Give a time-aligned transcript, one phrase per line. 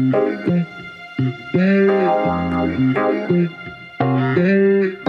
[0.00, 0.46] Thank
[4.36, 4.99] you.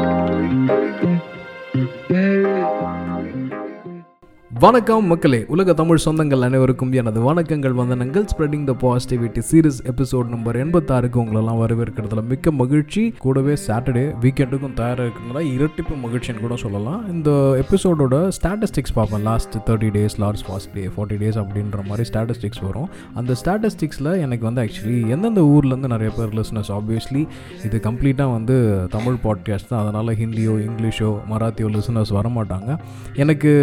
[4.64, 8.26] வணக்கம் மக்களே உலக தமிழ் சொந்தங்கள் அனைவருக்கும் எனது வணக்கங்கள் வந்தனங்கள்.
[8.32, 13.04] Spreading the positivity series episode number எண்பத்தாறுக்கு உங்களெல்லாம் வரவேற்கிறதுல மிக்க மகிழ்ச்சி.
[13.24, 17.00] கூடவே சாட்டர்டே வீக்கெண்டுக்கும் தயாராக இருக்கிறதுனால இரட்டிப்பு மகிழ்ச்சின்னு கூட சொல்லலாம்.
[17.14, 17.30] இந்த
[17.64, 19.24] எபிசோடோட ஸ்டாட்டிஸ்டிக்ஸ் பார்ப்பேன்.
[19.30, 22.90] Last thirty days last fast day forty days அப்படின்ற மாதிரி ஸ்டாட்டிஸ்டிக்ஸ் வரும்.
[23.22, 27.24] அந்த ஸ்டாட்டிஸ்டிக்ஸில் எனக்கு வந்து ஆக்சுவலி எந்தெந்த ஊர்லேருந்து நிறைய பேர் லிஸ்னஸ் ஆப்வியஸ்லி
[27.70, 28.58] இது கம்ப்ளீட்டாக வந்து
[28.98, 29.84] தமிழ் பாட்காஸ்ட் தான்.
[29.86, 32.80] அதனால் ஹிந்தியோ இங்கிலீஷோ மராத்தியோ லிசனர்ஸ் வரமாட்டாங்க.
[33.24, 33.54] எனக்கு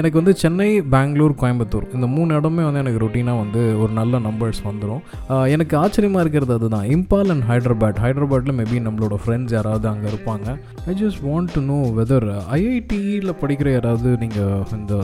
[0.00, 4.18] எனக்கு எனக்கு வந்து சென்னை பெங்களூர் கோயம்புத்தூர் இந்த மூணு இடமே வந்து எனக்கு ரொட்டீனாக வந்து ஒரு நல்ல
[4.26, 5.00] நம்பர்ஸ் வந்துடும்
[5.54, 6.84] எனக்கு ஆச்சரியமாக இருக்கிறது அதுதான்.
[6.94, 7.98] இம்பால் அண்ட் ஹைதராபாத்.
[8.04, 10.46] ஹைதராபாத்தில் மேபி நம்மளோட ஃப்ரெண்ட்ஸ் யாராவது அங்கே இருப்பாங்க.
[10.90, 12.26] I just want to know whether
[12.58, 14.94] ஐஐடியில் படிக்கிற யாராவது நீங்கள் இந்த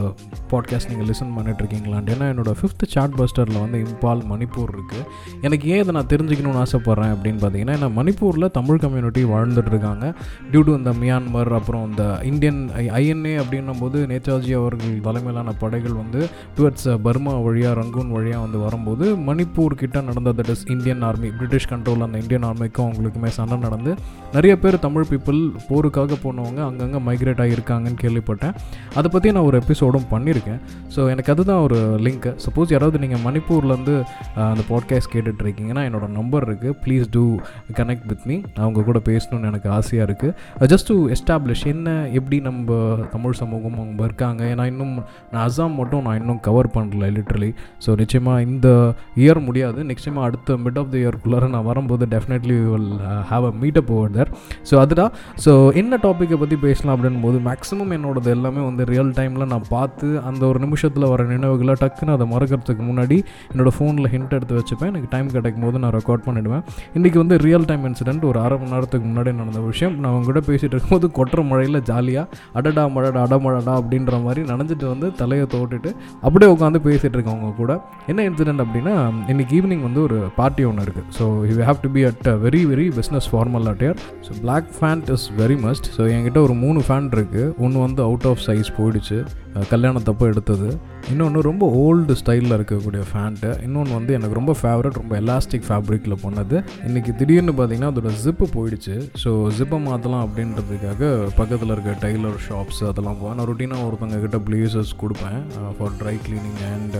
[0.52, 5.04] பாட்காஸ்ட் நீங்கள் லிசன் பண்ணிட்டுருக்கீங்களான்னு ஏன்னா என்னோடய ஃபிஃப்த் சாட் பஸ்டரில் வந்து இம்பால் மணிப்பூர் இருக்குது
[5.42, 10.14] எனக்கு ஏன் இதை நான் தெரிஞ்சுக்கணும்னு ஆசைப்பட்றேன் அப்படின்னு பார்த்தீங்கன்னா ஏன்னா மணிப்பூரில் தமிழ் கம்யூனிட்டி வாழ்ந்துட்டுருக்காங்க
[10.52, 12.62] டியூ டு இந்த மியான்மர் அப்புறம் இந்த இந்தியன்
[13.00, 16.20] ஐஎன்ஏ அப்படின்னும் போது நேதாஜி அவர்கள் தலைமையிலான படைகள் வந்து
[16.56, 21.68] டுவர்ட்ஸ் பர்மா வழியாக ரங்கூன் வழியாக வந்து வரும்போது மணிப்பூர் கிட்ட நடந்த that is Indian army British
[21.72, 23.92] control அந்த இந்தியன் ஆர்மிக்கும் அவங்களுக்குமே சண்டை நடந்து
[24.36, 28.54] நிறைய பேர் தமிழ் பீப்புள் போருக்காக போனவங்க அங்கங்கே மைக்ரேட் ஆகியிருக்காங்கன்னு கேள்விப்பட்டேன்.
[28.98, 30.60] அதை பற்றி நான் ஒரு எபிசோடும் பண்ணியிருக்கேன்.
[30.94, 33.94] ஸோ எனக்கு அதுதான் ஒரு லிங்க் சப்போஸ் யாராவது நீங்கள் மணிப்பூர்லேருந்து
[34.50, 37.24] அந்த பாட்காஸ்ட் கேட்டுட்ருக்கீங்கன்னா என்னோடய நம்பர் இருக்குது please to
[37.78, 42.78] connect with me அவங்க கூட பேசணும்னு எனக்கு ஆசையாக இருக்குது ஜஸ்ட் டு எஸ்டாப்ளிஷ் என்ன எப்படி நம்ம
[43.14, 44.42] தமிழ் சமூகம் அவங்க இருக்காங்க?
[44.52, 44.89] ஏன்னா இன்னும்
[45.32, 47.50] நான் அசாம் மட்டும் நான் இன்னும் கவர் பண்ணல லிட்ரலி
[47.84, 48.68] ஸோ நிச்சயமாக இந்த
[49.22, 49.80] இயர் முடியாது.
[49.90, 52.90] நிச்சயமாக அடுத்த மிட் ஆஃப் த இயர்க்குள்ளார நான் வரும்போது definitely will
[53.30, 54.32] have a meet up over there
[54.70, 55.12] so அதுதான்
[55.44, 55.52] ஸோ
[55.82, 60.42] என்ன டாப்பிக்கை பற்றி பேசலாம் அப்படின் போது மேக்ஸிமம் என்னோடது எல்லாமே வந்து ரியல் டைமில் நான் பார்த்து அந்த
[60.50, 63.18] ஒரு நிமிஷத்தில் வர நினைவுகளை டக்குன்னு அதை மறக்கிறதுக்கு முன்னாடி
[63.52, 64.90] என்னோடய ஃபோனில் ஹிண்ட் எடுத்து வச்சுப்பேன்.
[64.92, 66.64] எனக்கு டைம் கிடைக்கும் போது நான் ரெக்கார்ட் பண்ணிவிடுவேன்
[66.98, 69.94] இன்றைக்கி வந்து ரியல் டைம் இன்சிடென்ட் ஒரு அரை மணி நேரத்துக்கு முன்னாடி நடந்த விஷயம்.
[70.00, 72.26] நான் அவங்க கூட பேசிகிட்டு இருக்கும்போது கொட்டுற மழையில் ஜாலியாக
[72.58, 74.42] அடடா மழடா அடமழடா அப்படின்ற மாதிரி
[74.72, 75.90] குனிஞ்சிட்டு வந்து தலையை தோட்டுட்டு
[76.24, 77.72] அப்படியே உட்காந்து பேசிகிட்டு இருக்கேன் அவங்க கூட
[78.10, 78.94] என்ன இன்சிடென்ட் அப்படின்னா
[79.32, 82.86] இன்னைக்கு ஈவினிங் வந்து ஒரு பார்ட்டி ஒன்று இருக்குது so you have to be at very very
[82.98, 87.48] business formal attire so black pant is very must so என்கிட்ட ஒரு மூணு ஃபேன் இருக்குது
[87.64, 89.18] ஒன்று வந்து அவுட் ஆஃப் சைஸ் போயிடுச்சு.
[89.72, 90.68] கல்யாணத்தப்போ எடுத்தது.
[91.12, 96.56] இன்னொன்று ரொம்ப ஓல்டு ஸ்டைலில் இருக்கக்கூடிய ஃபேண்ட்டு இன்னொன்று வந்து எனக்கு ரொம்ப ஃபேவரட் ரொம்ப எலாஸ்டிக் ஃபேப்ரிக்கில் பண்ணது
[96.88, 98.96] இன்றைக்கி திடீர்னு பார்த்தீங்கன்னா அதோட ஜிப்பு போயிடுச்சு.
[99.22, 101.10] ஸோ ஜிப்பை மாற்றலாம் அப்படின்றதுக்காக
[101.40, 103.36] பக்கத்தில் இருக்க டெய்லர் ஷாப்ஸ் அதெல்லாம் போவேன்.
[103.40, 105.40] நான் ரொட்டீனாக ஒருத்தவங்க கிட்ட பிளேசர்ஸ் கொடுப்பேன்.
[105.78, 106.96] For dry cleaning and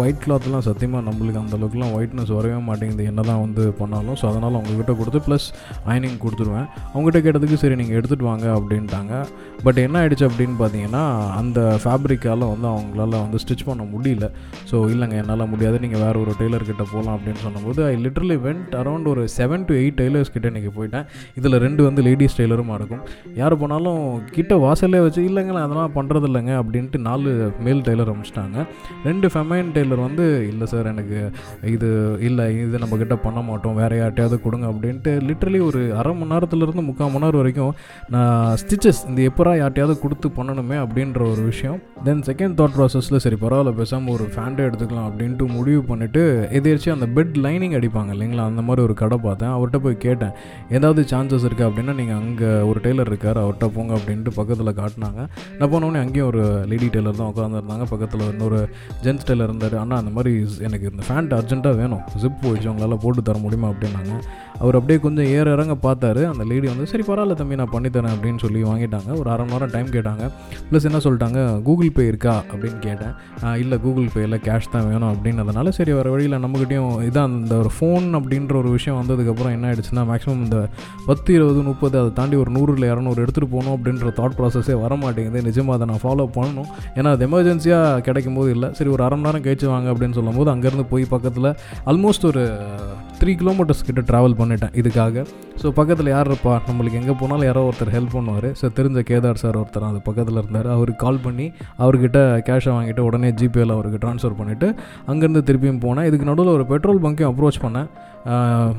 [0.00, 3.08] white கிளாத்லாம் சத்தியமாக நம்மளுக்கு அந்த அளவுக்குலாம் ஒயிட்னஸ் வரவே மாட்டேங்குது.
[3.12, 4.18] என்ன தான் வந்து பண்ணாலும்.
[4.22, 5.48] ஸோ அதனால் அவங்கக்கிட்ட கொடுத்து ப்ளஸ்
[5.90, 6.68] அயனிங் கொடுத்துருவேன்.
[6.92, 9.14] அவங்ககிட்ட கேட்டதுக்கு சரி நீங்கள் எடுத்துகிட்டு வாங்க அப்படின்ட்டாங்க.
[9.66, 11.04] பட் என்ன ஆகிடுச்சு அப்படின்னு பார்த்தீங்கன்னா
[11.40, 14.28] அந்த ஃபேப்ரிக்கால் வந்து அவங்களால வந்து ஸ்டிச் பண்ண முடியல.
[14.70, 15.76] ஸோ இல்லைங்க என்னால் முடியாது.
[15.84, 19.98] நீங்கள் வேறு ஒரு டெய்லர்கிட்ட போகலாம் அப்படின்னு சொன்னபோது ஐ லிட்டரலி வெண்ட் அரௌண்ட் ஒரு செவன் டு எயிட்
[20.02, 21.06] டெய்லர்ஸ் கிட்ட இன்றைக்கி போயிட்டேன்.
[21.40, 23.02] இதில் ரெண்டு வந்து லேடிஸ் டெய்லருமா இருக்கும்
[23.40, 24.00] யார் போனாலும்
[24.36, 27.30] கிட்ட வாசலே வச்சு இல்லைங்க அதெல்லாம் பண்ணுறது இல்லைங்க அப்படின்ட்டு நாலு
[27.66, 28.58] மேல் டெய்லர் அனுப்பிச்சிட்டாங்க
[29.08, 31.18] ரெண்டு ஃபெமைன் டெய்லர் வந்து இல்லை சார் எனக்கு
[31.74, 31.90] இது
[32.28, 33.76] இல்லை இது நம்ம பண்ண மாட்டோம்.
[33.82, 37.74] வேறு யார்ட்டையாவது கொடுங்க அப்படின்ட்டு லிட்ரலி ஒரு அரை மணி நேரத்துலேருந்து முக்கால் மணி நேரம் வரைக்கும்
[38.14, 41.73] நான் ஸ்டிச்சஸ் இந்த எப்பரா யார்ட்டையாவது கொடுத்து பண்ணணுமே அப்படின்ற ஒரு விஷயம்
[42.06, 46.22] தென் செகண்ட் தாட் ப்ராசஸில் சரி பரவாயில்ல பேசாமல் ஒரு ஃபேண்டை எடுத்துக்கலாம் அப்படின்ட்டு முடிவு பண்ணிவிட்டு
[46.58, 48.44] எதிர்த்து அந்த பெட் லைனிங் அடிப்பாங்க இல்லைங்களா?
[48.50, 49.52] அந்த மாதிரி ஒரு கடை பார்த்தேன்.
[49.56, 50.34] அவர்கிட்ட போய் கேட்டேன்.
[50.76, 55.20] ஏதாவது சான்சஸ் இருக்குது அப்படின்னா நீங்கள் அங்கே ஒரு டெய்லர் இருக்கார் அவர்கிட்ட போங்க அப்படின்ட்டு பக்கத்தில் காட்டினாங்க.
[55.58, 56.42] நான் போனோடனே அங்கேயும் ஒரு
[56.72, 58.60] லேடி டெய்லர் தான் உட்காந்துருந்தாங்க பக்கத்தில் இன்னொரு
[59.06, 59.76] ஜென்ஸ் டெய்லர் இருந்தார்.
[59.84, 60.32] ஆனால் அந்த மாதிரி
[60.68, 62.02] எனக்கு இந்த ஃபேண்ட் அர்ஜென்ட்டாக வேணும்.
[62.22, 63.70] ஜிப் போயிடுச்சு உங்களால் போட்டு தர முடியுமா?
[63.74, 64.14] அப்படின்னாங்க.
[64.62, 66.24] அவர் அப்படியே கொஞ்சம் ஏற இறங்க பார்த்தாரு.
[66.32, 69.10] அந்த லேடி வந்து சரி பரவாயில்ல தம்பி நான் பண்ணித்தரேன் அப்படின்னு சொல்லி வாங்கிட்டாங்க.
[69.20, 70.24] ஒரு அரை மணி நேரம் டைம் கேட்டாங்க.
[70.70, 71.40] ப்ளஸ் என்ன சொல்லிட்டாங்க?
[71.68, 73.14] கூகுள் பே இருக்கா அப்படின்னு கேட்டேன்.
[73.62, 78.06] இல்லை கூகுள் பேயில் கேஷ் தான் வேணும் அப்படின்றதுனால சரி வர வழியில் நம்மக்கிட்டையும் இதான் அந்த ஒரு ஃபோன்
[78.18, 80.58] அப்படின்ற ஒரு விஷயம் வந்ததுக்கப்புறம் என்ன ஆயிடுச்சுன்னா மேக்ஸிமம் இந்த
[81.08, 84.94] பத்து இருபது முப்பது அதை தாண்டி ஒரு நூறு இல்லை இரநூறு எடுத்துகிட்டு போகணும் அப்படின்ற தாட் ப்ராசஸே வர
[85.04, 85.44] மாட்டேங்குது.
[85.48, 86.70] நிஜமாக அதை நான் ஃபாலோ பண்ணணும்.
[86.98, 88.70] ஏன்னா அது எமர்ஜென்சியாக கிடைக்கும் போது இல்லை.
[88.78, 91.50] சரி ஒரு அரை மணி நேரம் கழிச்சு வாங்க அப்படின்னு சொல்லும்போது அங்கேருந்து போய் பக்கத்தில்
[91.92, 92.44] ஆல்மோஸ்ட் ஒரு
[93.18, 95.22] த்ரீ கிலோமீட்டர்ஸ் கிட்ட ட்ராவல் பண்ணிட்டேன் இதுக்காக.
[95.60, 96.54] ஸோ பக்கத்தில் யார் இருப்பா?
[96.68, 98.48] நம்மளுக்கு எங்கே போனாலும் யாரோ ஒருத்தர் ஹெல்ப் பண்ணுவார்.
[98.60, 100.68] ஸோ தெரிஞ்ச கேதார் சார் ஒருத்தர் அது பக்கத்தில் இருந்தார்.
[100.76, 101.46] அவருக்கு கால் பண்ணி
[101.82, 102.18] அவர்கிட்ட
[102.48, 104.70] கேஷை வாங்கிட்டு உடனே ஜிபேயில் அவருக்கு ட்ரான்ஸ்ஃபர் பண்ணிவிட்டு
[105.10, 106.08] அங்கேருந்து திருப்பியும் போனேன்.
[106.10, 107.88] இதுக்கு நடுவில் ஒரு பெட்ரோல் பங்க்கையும் அப்ரோச் பண்ணேன்.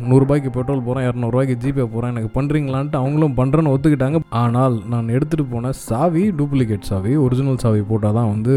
[0.09, 4.19] நூறுரூபாய்க்கு பெட்ரோல் போகிறேன் இரநூறுவாய்க்கு ஜிபே போகிறேன் எனக்கு பண்ணுறீங்களான்ட்டு அவங்களும் பண்ணுறேன்னு ஒத்துக்கிட்டாங்க.
[4.43, 8.53] ஆனால் நான் எடுத்துகிட்டு போன சாவி டூப்ளிகேட் சாவி ஒரிஜினல் சாவி போட்டால் தான் வந்து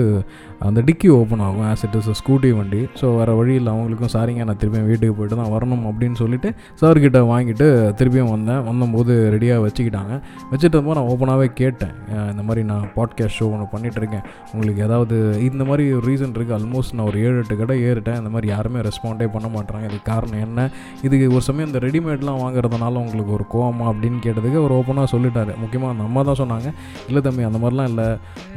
[0.69, 2.81] அந்த டிக்கி ஓப்பன் ஆகும் ஆஸ் இட் இஸ் ஸ்கூட்டி வண்டி.
[3.01, 6.51] ஸோ வேறு வழியில் அவங்களுக்கும் சாரிங்க நான் திருப்பியும் வீட்டுக்கு போயிட்டு தான் வரணும் அப்படின்னு சொல்லிட்டு
[6.83, 7.69] சார்கிட்ட வாங்கிட்டு
[8.01, 8.63] திருப்பியும் வந்தேன்.
[8.71, 10.15] வந்தபோது ரெடியாக வச்சுக்கிட்டாங்க.
[10.53, 11.95] வச்சுட்டு போது நான் ஓப்பனாகவே கேட்டேன்.
[12.33, 13.71] இந்த மாதிரி நான் பாட்காஸ்ட் ஷோ ஒன்று
[14.09, 15.17] பண்ணிகிட்ருக்கேன் உங்களுக்கு ஏதாவது
[15.49, 18.19] இந்த மாதிரி ஒரு ரீசன் இருக்குது ஆல்மோஸ்ட் நான் ஒரு ஏழு எட்டு கடை ஏறிட்டேன்.
[18.23, 20.69] இந்த மாதிரி யாருமே ரெஸ்பாண்டே பண்ண மாட்டாங்க இதுக்கு காரணம் என்ன?
[21.07, 25.53] இதுக்கு ஒரு சமயம் இந்த ரெடிமேட்லாம் வாங்குறதுனால உங்களுக்கு ஒரு கோவமா அப்படின்னு கேட்டதுக்கு அவர் ஓப்பனாக சொல்லிட்டாரு.
[25.63, 26.71] முக்கியமாக அந்த அம்மா தான் சொன்னாங்க.
[27.09, 28.09] இல்லை தம்பி அந்த மாதிரிலாம் இல்லை.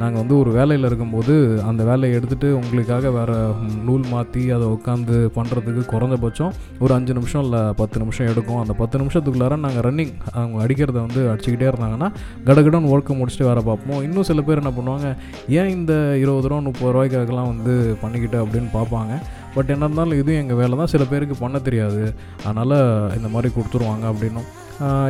[0.02, 1.34] நாங்கள் வந்து ஒரு வேலையில் இருக்கும்போது
[1.70, 3.36] அந்த வேலையை எடுத்துகிட்டு உங்களுக்காக வேறு
[3.88, 6.52] நூல் மாற்றி அதை உட்காந்து பண்ணுறதுக்கு குறைஞ்சபட்சம்
[6.84, 8.60] ஒரு அஞ்சு நிமிஷம் இல்லை பத்து நிமிஷம் எடுக்கும்.
[8.62, 12.08] அந்த பத்து நிமிஷத்துக்குள்ளார நாங்கள் ரன்னிங் அவங்க அடிக்கிறத வந்து அடிச்சுக்கிட்டே இருந்தாங்கன்னா
[12.48, 14.00] கடகடன் ஒர்க்கை முடிச்சுட்டு வேறு பார்ப்போம்.
[14.06, 15.08] இன்னும் சில பேர் என்ன பண்ணுவாங்க
[15.48, 19.22] ஏன் இந்த இருபது ரூபா முப்பது ரூபாய்க்காகலாம் வந்து பண்ணிக்கிட்டு அப்படின்னு பார்ப்பாங்க.
[19.54, 20.86] பட் என்ன இருந்தாலும் இதுவும் எங்கள் வேலை தான்.
[20.86, 22.14] சில பேருக்கு பண்ண தெரியாது.
[22.44, 24.48] அதனால் இந்த மாதிரி கொடுத்துருவாங்க அப்படின்னும்.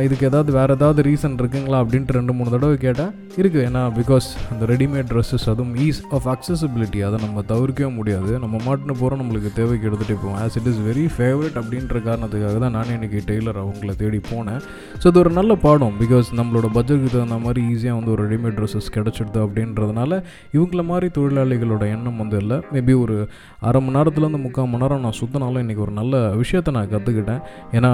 [0.05, 3.11] இதுக்கு ஏதாவது வேறு ஏதாவது ரீசன் இருக்குங்களா அப்படின்ட்டு ரெண்டு மூணு தடவை கேட்டேன்.
[3.39, 8.31] இருக்குது ஏன்னா பிகாஸ் அந்த ரெடிமேட் ட்ரெஸ்ஸஸ் அதுவும் ஈஸ் ஆஃப் அக்சசபிலிட்டி அதை நம்ம தவிர்க்கவே முடியாது.
[8.43, 10.37] நம்ம மாட்டுன்னு போகிறோம் நம்மளுக்கு தேவைக்கு எடுத்துகிட்டு போவோம்.
[10.43, 14.59] As it is very favourite அப்படின்ற காரணத்துக்காக தான் நான் இன்றைக்கி டெய்லர் அவங்கள தேடி போனேன்.
[15.01, 18.91] ஸோ இது ஒரு நல்ல பாடம் பிகாஸ் நம்மளோட பட்ஜெட்டுக்கு தகுந்த மாதிரி ஈஸியாக வந்து ஒரு ரெடிமேட் ட்ரெஸ்ஸஸ்
[18.97, 20.21] கிடச்சிடுது அப்படின்றதுனால
[20.57, 22.59] இவங்கள மாதிரி தொழிலாளிகளோட எண்ணம் வந்து இல்லை.
[22.75, 23.17] மேபி ஒரு
[23.69, 27.41] அரை மணி நேரத்துலேருந்து முக்கால் மணி நேரம் நான் சுற்றினாலும் இன்றைக்கி ஒரு நல்ல விஷயத்தை நான் கற்றுக்கிட்டேன்
[27.79, 27.93] ஏன்னா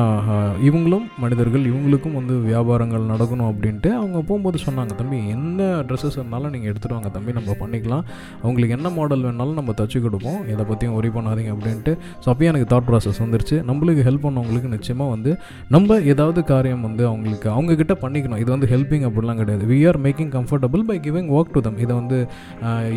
[0.70, 6.72] இவங்களும் மனிதர்கள் இவங்களுக்கும் வந்து வியாபாரங்கள் நடக்கணும் அப்படின்ட்டு அவங்க போகும்போது சொன்னாங்க தம்பி என்ன ட்ரெஸ்ஸஸ் இருந்தாலும் நீங்கள்
[6.72, 8.04] எடுத்துகிட்டு வாங்க தம்பி நம்ம பண்ணிக்கலாம்.
[8.44, 10.40] அவங்களுக்கு என்ன மாடல் வேணாலும் நம்ம தச்சு கொடுப்போம்.
[10.54, 13.58] இதை பற்றியும் ஒரி பண்ணாதீங்க அப்படின்ட்டு ஸோ அப்பயே எனக்கு தாட் ப்ராசஸ் வந்துருச்சு.
[13.70, 15.34] நம்மளுக்கு ஹெல்ப் பண்ணவங்களுக்கு நிச்சயமாக வந்து
[15.76, 18.42] நம்ம ஏதாவது காரியம் வந்து அவங்களுக்கு அவங்கக்கிட்ட பண்ணிக்கணும்.
[18.44, 19.66] இது வந்து ஹெல்ப்பிங் அப்படிலாம் கிடையாது.
[19.74, 22.20] We are making comfortable by giving work to them இதை வந்து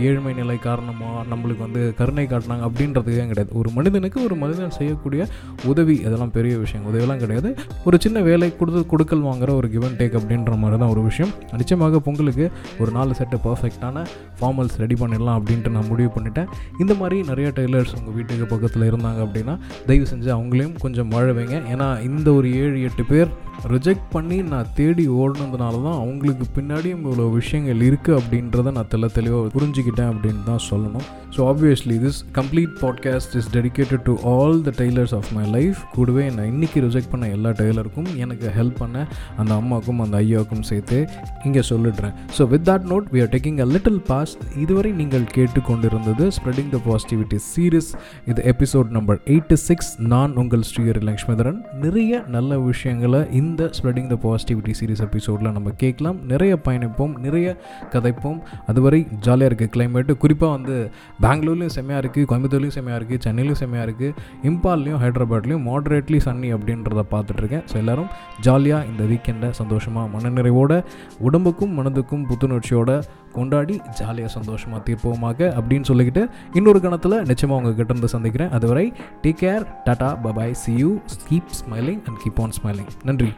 [0.08, 3.50] ஏழ்மை நிலை காரணமாக நம்மளுக்கு வந்து கருணை காட்டினாங்க அப்படின்றதுக்கே கிடையாது.
[3.60, 5.22] ஒரு மனிதனுக்கு ஒரு மனிதன் செய்யக்கூடிய
[5.70, 6.86] உதவி அதெல்லாம் பெரிய விஷயம்.
[6.90, 7.50] உதவியெல்லாம் கிடையாது.
[7.88, 11.32] ஒரு சின்ன வேலை கொடுத்து கொடுக்கல் வாங்குற ஒரு கிவன் டேக் அப்படின்ற மாதிரி தான் ஒரு விஷயம்.
[11.60, 12.46] நிச்சயமாக பொங்கலுக்கு
[12.82, 14.04] ஒரு நாலு செட்டு பர்ஃபெக்டான
[14.40, 16.48] ஃபார்மல்ஸ் ரெடி பண்ணிடலாம் அப்படின்ட்டு நான் முடிவு பண்ணிட்டேன்.
[16.82, 19.56] இந்த மாதிரி நிறைய டெய்லர்ஸ் உங்கள் வீட்டுக்கு பக்கத்தில் இருந்தாங்க அப்படின்னா
[19.88, 21.56] தயவு செஞ்சு அவங்களையும் கொஞ்சம் வாழ வைங்க.
[21.74, 23.30] ஏன்னா இந்த ஒரு ஏழு எட்டு பேர்
[23.72, 29.50] ரிஜெக்ட் பண்ணி நான் தேடி ஓடினதுனால தான் அவங்களுக்கு பின்னாடியும் இவ்வளோ விஷயங்கள் இருக்குது அப்படின்றத நான் தெள்ள தெளிவாக
[29.56, 31.06] புரிஞ்சுக்கிட்டேன் அப்படின்னு தான் சொல்லணும்.
[31.34, 36.24] So obviously this complete podcast is dedicated to all the tailors of my life கூடவே
[36.36, 38.96] நான் இன்றைக்கி ரிஜெக்ட் பண்ண எல்லா டெய்லருக்கும் எனக்கு ஹெல்ப் பண்ண
[39.40, 40.98] அந்த அம்மாவுக்கும் அந்த ஐயாவுக்கும் சேர்த்து
[41.48, 42.14] இங்கே சொல்லிடுறேன்.
[42.36, 44.34] So with that note we are taking a little pause
[44.64, 47.90] இதுவரை நீங்கள் கேட்டுக்கொண்டிருந்தது ஸ்ப்ரெடிங் த பாசிட்டிவிட்டி சீரியஸ்
[48.30, 51.58] இது எபிசோட் நம்பர் எயிட்டி சிக்ஸ் நான் உங்கள் ஸ்ரீஹரி லக்ஷ்மிதரன்.
[51.84, 56.18] நிறைய நல்ல விஷயங்களை இந்த ஸ்ப்ரெடிங் த பாசிட்டிவிட்டி சீரீஸ் எபிசோடில் நம்ம கேட்கலாம்.
[56.32, 57.48] நிறைய பயணிப்போம் நிறைய
[57.94, 58.38] கதைப்போம்.
[58.70, 60.76] அதுவரை ஜாலியாக இருக்குது கிளைமேட்டு குறிப்பாக வந்து
[61.24, 64.14] பெங்களூர்லேயும் செம்மையாக இருக்குது கோயம்புத்தூர்லேயும் செம்மையாக இருக்குது சென்னையிலும் செம்மையாக இருக்குது
[64.50, 70.84] இம்பால்லையும் ஹைதராபாத்லேயும் மாடரேட்லி சன்னி அப்படின்றத பார்த்துட்ருக்கேன் ஸோ எல்லோரும் ஜாலியாக இந்த வீக்கெண்டை சந்தோஷமாக மனநிறைவோட
[71.18, 73.02] உடம்புக்கும் மனதுக்கும் புத்துணர்ச்சியோட
[73.32, 78.50] கொண்டாடி ஜாலியாக சந்தோஷமாக தீர்ப்போமாக அப்படின்னு சொல்லிக்கிட்டு இன்னொரு கணத்தில் நிச்சயமாக உங்ககிட்ட இருந்து சந்திக்கிறேன்.
[78.50, 78.92] அதுவரை
[79.22, 80.98] take care tata bye bye see you
[81.28, 83.32] keep smiling and keep on smiling நன்றி.